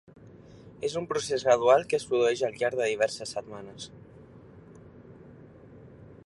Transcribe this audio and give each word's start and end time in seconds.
És 0.87 0.95
un 1.01 1.07
procés 1.11 1.43
gradual 1.49 1.85
que 1.91 1.97
es 1.97 2.07
produeix 2.13 2.41
al 2.47 2.57
llarg 2.63 2.79
de 2.81 2.87
diverses 2.93 3.35
setmanes. 3.37 3.87